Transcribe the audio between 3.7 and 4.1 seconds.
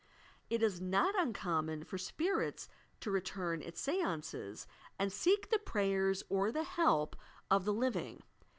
s YODR PSYCHIC